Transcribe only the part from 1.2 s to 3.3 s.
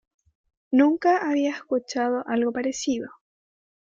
había escuchado algo parecido".